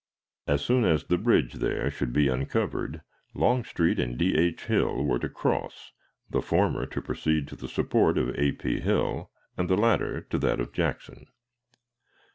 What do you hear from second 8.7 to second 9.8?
Hill and the